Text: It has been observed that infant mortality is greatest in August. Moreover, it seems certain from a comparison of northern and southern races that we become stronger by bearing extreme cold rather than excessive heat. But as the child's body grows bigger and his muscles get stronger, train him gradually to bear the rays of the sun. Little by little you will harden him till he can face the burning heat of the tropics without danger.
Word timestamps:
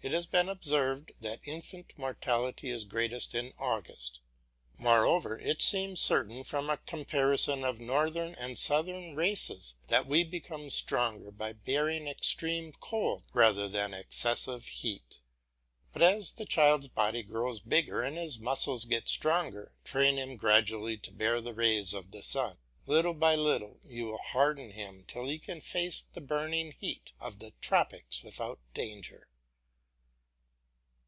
It 0.00 0.12
has 0.12 0.28
been 0.28 0.48
observed 0.48 1.10
that 1.22 1.40
infant 1.42 1.92
mortality 1.98 2.70
is 2.70 2.84
greatest 2.84 3.34
in 3.34 3.52
August. 3.58 4.20
Moreover, 4.78 5.36
it 5.40 5.60
seems 5.60 6.00
certain 6.00 6.44
from 6.44 6.70
a 6.70 6.76
comparison 6.76 7.64
of 7.64 7.80
northern 7.80 8.36
and 8.36 8.56
southern 8.56 9.16
races 9.16 9.74
that 9.88 10.06
we 10.06 10.22
become 10.22 10.70
stronger 10.70 11.32
by 11.32 11.52
bearing 11.52 12.06
extreme 12.06 12.70
cold 12.78 13.24
rather 13.34 13.66
than 13.66 13.92
excessive 13.92 14.66
heat. 14.66 15.18
But 15.92 16.02
as 16.02 16.30
the 16.30 16.46
child's 16.46 16.86
body 16.86 17.24
grows 17.24 17.58
bigger 17.58 18.00
and 18.02 18.16
his 18.16 18.38
muscles 18.38 18.84
get 18.84 19.08
stronger, 19.08 19.74
train 19.82 20.16
him 20.16 20.36
gradually 20.36 20.96
to 20.98 21.10
bear 21.12 21.40
the 21.40 21.54
rays 21.54 21.92
of 21.92 22.12
the 22.12 22.22
sun. 22.22 22.56
Little 22.86 23.14
by 23.14 23.34
little 23.34 23.80
you 23.82 24.04
will 24.06 24.18
harden 24.18 24.70
him 24.70 25.04
till 25.08 25.26
he 25.26 25.40
can 25.40 25.60
face 25.60 26.04
the 26.12 26.20
burning 26.20 26.70
heat 26.78 27.10
of 27.18 27.40
the 27.40 27.50
tropics 27.60 28.22
without 28.22 28.60
danger. 28.74 29.26